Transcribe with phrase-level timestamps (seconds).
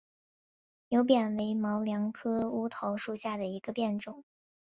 [0.89, 4.23] 牛扁为毛茛科乌头属下的一个变种。